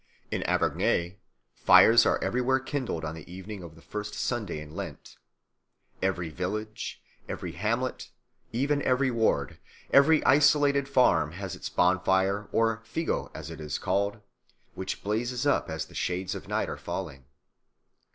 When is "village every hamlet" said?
6.29-8.09